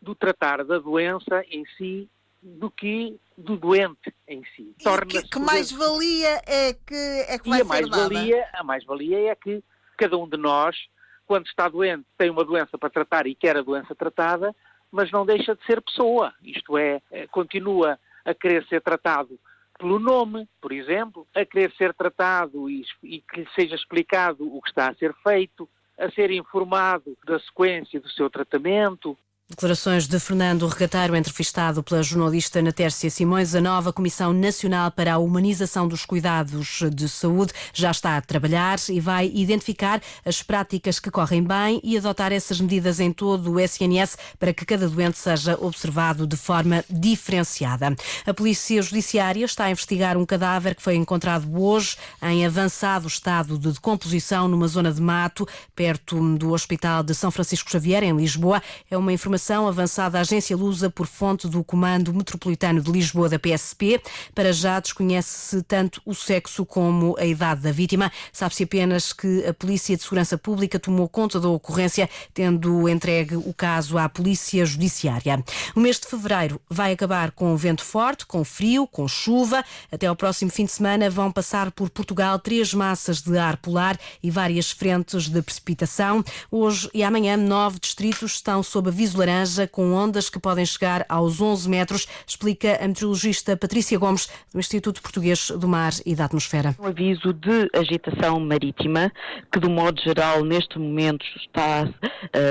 do 0.00 0.16
tratar 0.16 0.64
da 0.64 0.78
doença 0.78 1.44
em 1.48 1.64
si 1.76 2.08
do 2.42 2.68
que 2.68 3.16
do 3.38 3.56
doente 3.56 4.12
em 4.26 4.42
si. 4.56 4.74
E 4.80 5.06
que, 5.06 5.28
que 5.28 5.38
mais-valia 5.38 6.42
é 6.44 6.74
que, 6.74 7.24
é 7.28 7.38
que 7.38 7.48
vai 7.48 7.60
e 7.60 7.62
a 7.62 7.64
mais 7.64 7.88
-valia, 7.88 8.44
A 8.54 8.64
mais-valia 8.64 9.30
é 9.30 9.34
que 9.36 9.62
cada 9.96 10.18
um 10.18 10.28
de 10.28 10.36
nós, 10.36 10.76
quando 11.24 11.46
está 11.46 11.68
doente, 11.68 12.04
tem 12.18 12.30
uma 12.30 12.44
doença 12.44 12.76
para 12.76 12.90
tratar 12.90 13.28
e 13.28 13.34
quer 13.36 13.56
a 13.56 13.62
doença 13.62 13.94
tratada, 13.94 14.52
mas 14.90 15.12
não 15.12 15.24
deixa 15.24 15.54
de 15.54 15.64
ser 15.64 15.80
pessoa. 15.80 16.34
Isto 16.42 16.76
é, 16.76 17.00
é 17.12 17.28
continua 17.28 17.96
a 18.24 18.34
querer 18.34 18.66
ser 18.66 18.80
tratado 18.80 19.38
pelo 19.78 19.98
nome, 19.98 20.48
por 20.60 20.72
exemplo, 20.72 21.26
a 21.34 21.44
querer 21.44 21.72
ser 21.72 21.94
tratado 21.94 22.70
e, 22.70 22.84
e 23.02 23.20
que 23.20 23.40
lhe 23.40 23.48
seja 23.54 23.74
explicado 23.74 24.44
o 24.54 24.60
que 24.62 24.68
está 24.68 24.88
a 24.88 24.94
ser 24.94 25.14
feito, 25.22 25.68
a 25.98 26.10
ser 26.10 26.30
informado 26.30 27.16
da 27.26 27.38
sequência 27.40 28.00
do 28.00 28.08
seu 28.10 28.30
tratamento, 28.30 29.16
Declarações 29.50 30.06
de 30.06 30.18
Fernando 30.18 30.66
Regateiro, 30.66 31.14
entrevistado 31.14 31.82
pela 31.82 32.02
jornalista 32.02 32.62
Natércia 32.62 33.10
Simões. 33.10 33.54
A 33.54 33.60
nova 33.60 33.92
Comissão 33.92 34.32
Nacional 34.32 34.90
para 34.90 35.12
a 35.12 35.18
Humanização 35.18 35.86
dos 35.86 36.06
Cuidados 36.06 36.80
de 36.90 37.06
Saúde 37.06 37.52
já 37.74 37.90
está 37.90 38.16
a 38.16 38.22
trabalhar 38.22 38.78
e 38.88 38.98
vai 38.98 39.30
identificar 39.34 40.00
as 40.24 40.42
práticas 40.42 40.98
que 40.98 41.10
correm 41.10 41.42
bem 41.42 41.80
e 41.84 41.98
adotar 41.98 42.32
essas 42.32 42.60
medidas 42.60 42.98
em 42.98 43.12
todo 43.12 43.52
o 43.52 43.60
SNS 43.60 44.16
para 44.38 44.54
que 44.54 44.64
cada 44.64 44.88
doente 44.88 45.18
seja 45.18 45.58
observado 45.60 46.26
de 46.26 46.36
forma 46.36 46.82
diferenciada. 46.88 47.94
A 48.24 48.32
Polícia 48.32 48.80
Judiciária 48.80 49.44
está 49.44 49.64
a 49.64 49.70
investigar 49.70 50.16
um 50.16 50.24
cadáver 50.24 50.74
que 50.74 50.82
foi 50.82 50.94
encontrado 50.94 51.46
hoje 51.60 51.96
em 52.22 52.46
avançado 52.46 53.06
estado 53.06 53.58
de 53.58 53.72
decomposição 53.72 54.48
numa 54.48 54.66
zona 54.66 54.90
de 54.90 55.02
mato, 55.02 55.46
perto 55.76 56.38
do 56.38 56.52
Hospital 56.52 57.02
de 57.02 57.14
São 57.14 57.30
Francisco 57.30 57.70
Xavier, 57.70 58.02
em 58.02 58.16
Lisboa. 58.16 58.62
É 58.90 58.96
uma 58.96 59.12
informação 59.12 59.31
informação 59.32 59.66
avançada 59.66 60.18
à 60.18 60.20
agência 60.20 60.54
Lusa 60.54 60.90
por 60.90 61.06
fonte 61.06 61.48
do 61.48 61.64
Comando 61.64 62.12
Metropolitano 62.12 62.82
de 62.82 62.92
Lisboa 62.92 63.30
da 63.30 63.38
PSP. 63.38 63.98
Para 64.34 64.52
já 64.52 64.78
desconhece-se 64.78 65.62
tanto 65.62 66.02
o 66.04 66.14
sexo 66.14 66.66
como 66.66 67.16
a 67.18 67.24
idade 67.24 67.62
da 67.62 67.72
vítima. 67.72 68.12
Sabe-se 68.30 68.64
apenas 68.64 69.10
que 69.14 69.46
a 69.46 69.54
Polícia 69.54 69.96
de 69.96 70.02
Segurança 70.02 70.36
Pública 70.36 70.78
tomou 70.78 71.08
conta 71.08 71.40
da 71.40 71.48
ocorrência, 71.48 72.10
tendo 72.34 72.86
entregue 72.86 73.36
o 73.36 73.54
caso 73.54 73.96
à 73.96 74.06
Polícia 74.06 74.66
Judiciária. 74.66 75.42
O 75.74 75.80
mês 75.80 75.98
de 75.98 76.08
fevereiro 76.08 76.60
vai 76.68 76.92
acabar 76.92 77.30
com 77.30 77.56
vento 77.56 77.82
forte, 77.82 78.26
com 78.26 78.44
frio, 78.44 78.86
com 78.86 79.08
chuva. 79.08 79.64
Até 79.90 80.08
ao 80.08 80.16
próximo 80.16 80.50
fim 80.50 80.66
de 80.66 80.72
semana 80.72 81.08
vão 81.08 81.32
passar 81.32 81.70
por 81.70 81.88
Portugal 81.88 82.38
três 82.38 82.74
massas 82.74 83.22
de 83.22 83.38
ar 83.38 83.56
polar 83.56 83.98
e 84.22 84.30
várias 84.30 84.70
frentes 84.70 85.30
de 85.30 85.40
precipitação. 85.40 86.22
Hoje 86.50 86.90
e 86.92 87.02
amanhã, 87.02 87.34
nove 87.34 87.80
distritos 87.80 88.32
estão 88.32 88.62
sob 88.62 88.90
aviso 88.90 89.21
laranja 89.22 89.68
com 89.68 89.92
ondas 89.92 90.28
que 90.28 90.38
podem 90.38 90.66
chegar 90.66 91.06
aos 91.08 91.40
11 91.40 91.68
metros, 91.68 92.08
explica 92.26 92.82
a 92.82 92.88
meteorologista 92.88 93.56
Patrícia 93.56 93.96
Gomes, 93.98 94.28
do 94.52 94.58
Instituto 94.58 95.00
Português 95.00 95.50
do 95.50 95.68
Mar 95.68 95.92
e 96.04 96.14
da 96.14 96.24
Atmosfera. 96.24 96.74
Um 96.78 96.86
aviso 96.86 97.32
de 97.32 97.70
agitação 97.72 98.40
marítima, 98.40 99.12
que 99.52 99.60
do 99.60 99.70
modo 99.70 100.00
geral, 100.02 100.44
neste 100.44 100.78
momento, 100.78 101.24
está 101.36 101.88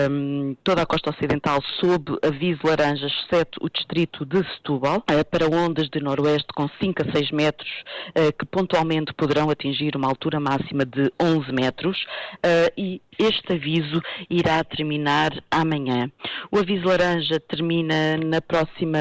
um, 0.10 0.56
toda 0.64 0.84
a 0.84 0.86
costa 0.86 1.10
ocidental 1.10 1.62
sob 1.80 2.18
aviso 2.24 2.62
laranja, 2.64 3.08
exceto 3.08 3.60
o 3.62 3.70
distrito 3.70 4.26
de 4.26 4.42
Setúbal, 4.54 5.00
uh, 5.00 5.26
para 5.30 5.48
ondas 5.48 5.90
de 5.90 6.00
noroeste 6.00 6.48
com 6.56 6.70
5 6.80 7.02
a 7.02 7.12
6 7.12 7.32
metros, 7.32 7.70
uh, 8.10 8.32
que 8.38 8.46
pontualmente 8.46 9.14
poderão 9.14 9.50
atingir 9.50 9.96
uma 9.96 10.08
altura 10.08 10.40
máxima 10.40 10.86
de 10.86 11.12
11 11.22 11.52
metros, 11.52 11.98
uh, 12.38 12.72
e 12.78 13.02
este 13.22 13.54
aviso 13.54 14.02
irá 14.30 14.64
terminar 14.64 15.32
amanhã. 15.50 16.12
O 16.52 16.58
aviso 16.58 16.88
laranja 16.88 17.40
termina 17.40 18.18
na 18.18 18.42
próxima 18.42 19.00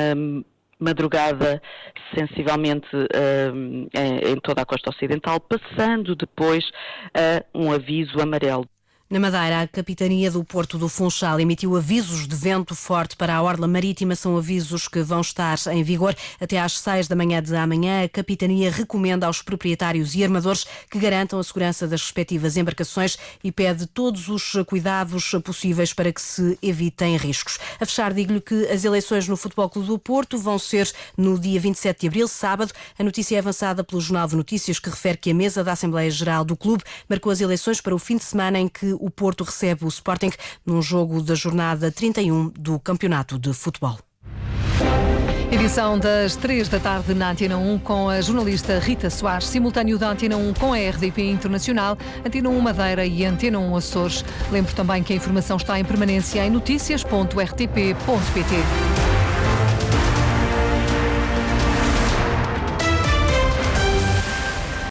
madrugada, 0.78 1.62
sensivelmente 2.14 2.88
uh, 2.94 3.88
em 3.94 4.40
toda 4.42 4.62
a 4.62 4.64
costa 4.64 4.90
ocidental, 4.90 5.38
passando 5.38 6.16
depois 6.16 6.64
a 7.14 7.44
um 7.54 7.70
aviso 7.70 8.20
amarelo. 8.20 8.66
Na 9.10 9.18
Madeira, 9.18 9.62
a 9.62 9.66
Capitania 9.66 10.30
do 10.30 10.44
Porto 10.44 10.78
do 10.78 10.88
Funchal 10.88 11.40
emitiu 11.40 11.76
avisos 11.76 12.28
de 12.28 12.36
vento 12.36 12.76
forte 12.76 13.16
para 13.16 13.34
a 13.34 13.42
orla 13.42 13.66
marítima. 13.66 14.14
São 14.14 14.36
avisos 14.36 14.86
que 14.86 15.02
vão 15.02 15.20
estar 15.20 15.58
em 15.72 15.82
vigor 15.82 16.14
até 16.40 16.60
às 16.60 16.78
6 16.78 17.08
da 17.08 17.16
manhã 17.16 17.42
de 17.42 17.56
amanhã. 17.56 18.04
A 18.04 18.08
Capitania 18.08 18.70
recomenda 18.70 19.26
aos 19.26 19.42
proprietários 19.42 20.14
e 20.14 20.22
armadores 20.22 20.64
que 20.88 21.00
garantam 21.00 21.40
a 21.40 21.42
segurança 21.42 21.88
das 21.88 22.02
respectivas 22.02 22.56
embarcações 22.56 23.18
e 23.42 23.50
pede 23.50 23.84
todos 23.84 24.28
os 24.28 24.52
cuidados 24.64 25.32
possíveis 25.42 25.92
para 25.92 26.12
que 26.12 26.22
se 26.22 26.56
evitem 26.62 27.16
riscos. 27.16 27.58
A 27.80 27.86
fechar, 27.86 28.14
digo-lhe 28.14 28.40
que 28.40 28.68
as 28.68 28.84
eleições 28.84 29.26
no 29.26 29.36
Futebol 29.36 29.68
Clube 29.68 29.88
do 29.88 29.98
Porto 29.98 30.38
vão 30.38 30.56
ser 30.56 30.88
no 31.18 31.36
dia 31.36 31.58
27 31.58 32.02
de 32.02 32.06
abril, 32.06 32.28
sábado. 32.28 32.72
A 32.96 33.02
notícia 33.02 33.34
é 33.34 33.40
avançada 33.40 33.82
pelo 33.82 34.00
Jornal 34.00 34.28
de 34.28 34.36
Notícias 34.36 34.78
que 34.78 34.88
refere 34.88 35.18
que 35.18 35.32
a 35.32 35.34
mesa 35.34 35.64
da 35.64 35.72
Assembleia 35.72 36.12
Geral 36.12 36.44
do 36.44 36.56
Clube 36.56 36.84
marcou 37.08 37.32
as 37.32 37.40
eleições 37.40 37.80
para 37.80 37.92
o 37.92 37.98
fim 37.98 38.16
de 38.16 38.22
semana 38.22 38.56
em 38.56 38.68
que 38.68 38.99
o 39.00 39.10
Porto 39.10 39.44
recebe 39.44 39.84
o 39.84 39.88
Sporting 39.88 40.30
num 40.64 40.82
jogo 40.82 41.22
da 41.22 41.34
jornada 41.34 41.90
31 41.90 42.50
do 42.50 42.78
Campeonato 42.78 43.38
de 43.38 43.52
Futebol. 43.52 43.98
Edição 45.50 45.98
das 45.98 46.36
3 46.36 46.68
da 46.68 46.78
tarde 46.78 47.12
na 47.12 47.32
Antena 47.32 47.58
1 47.58 47.80
com 47.80 48.08
a 48.08 48.20
jornalista 48.20 48.78
Rita 48.78 49.10
Soares, 49.10 49.48
simultâneo 49.48 49.98
da 49.98 50.10
Antena 50.10 50.36
1 50.36 50.54
com 50.54 50.72
a 50.72 50.76
RDP 50.76 51.28
Internacional, 51.28 51.98
Antena 52.24 52.48
1 52.48 52.60
Madeira 52.60 53.04
e 53.04 53.24
Antena 53.24 53.58
1 53.58 53.76
Açores. 53.76 54.24
Lembro 54.52 54.72
também 54.76 55.02
que 55.02 55.12
a 55.12 55.16
informação 55.16 55.56
está 55.56 55.80
em 55.80 55.84
permanência 55.84 56.46
em 56.46 56.50
notícias.rtp.pt. 56.50 59.09